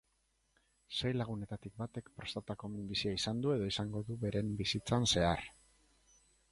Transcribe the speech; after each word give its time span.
Sei 0.99 1.11
lagunetatik 1.19 1.75
batek 1.83 2.09
prostatako 2.21 2.71
minbizia 2.79 3.15
izan 3.19 3.45
du 3.45 3.55
edo 3.59 3.71
izango 3.75 4.05
du 4.09 4.21
beren 4.27 4.53
bizitzan 4.65 5.11
zehar. 5.15 5.51